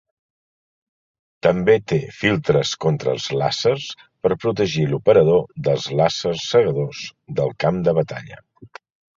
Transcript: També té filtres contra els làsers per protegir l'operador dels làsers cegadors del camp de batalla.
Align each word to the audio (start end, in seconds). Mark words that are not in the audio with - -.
També 1.47 1.75
té 1.91 1.99
filtres 2.21 2.71
contra 2.87 3.13
els 3.17 3.27
làsers 3.41 3.85
per 4.25 4.33
protegir 4.47 4.87
l'operador 4.95 5.47
dels 5.69 5.87
làsers 6.01 6.49
cegadors 6.55 7.07
del 7.41 7.57
camp 7.67 7.81
de 7.91 7.99
batalla. 8.03 8.45